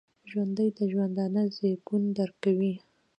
[0.29, 2.73] ژوندي د ژوندانه زیږون درک کوي